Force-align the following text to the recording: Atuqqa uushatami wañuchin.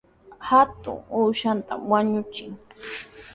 Atuqqa 0.59 1.15
uushatami 1.19 1.85
wañuchin. 1.91 2.51